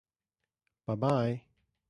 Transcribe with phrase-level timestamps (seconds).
[0.87, 1.41] Bye bye!